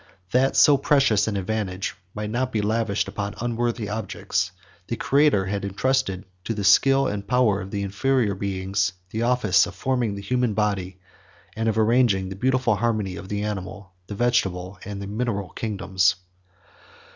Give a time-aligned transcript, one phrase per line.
[0.31, 4.51] That so precious an advantage might not be lavished upon unworthy objects,
[4.87, 9.67] the Creator had intrusted to the skill and power of the inferior gods the office
[9.67, 10.97] of forming the human body,
[11.55, 16.15] and of arranging the beautiful harmony of the animal, the vegetable, and the mineral kingdoms.